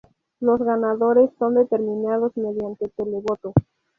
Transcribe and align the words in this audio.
Los 0.39 0.59
ganadores 0.59 1.29
son 1.37 1.53
determinados 1.53 2.35
mediante 2.35 2.87
televoto. 2.87 3.53